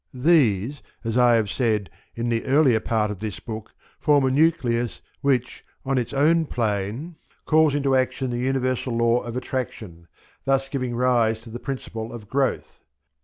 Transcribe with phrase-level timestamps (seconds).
[0.15, 4.99] These, as I have said in the earlier part of this book, form a nucleus
[5.21, 10.07] which, on its own plane, calls into action the universal Law of Attraction,
[10.43, 12.79] thus giving rise to the principle of Growth.